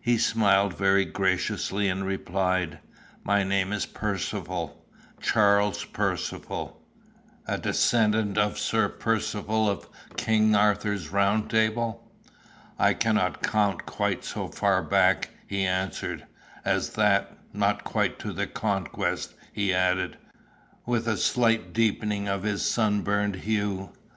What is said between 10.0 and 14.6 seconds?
King Arthur's Round Table?" "I cannot count quite so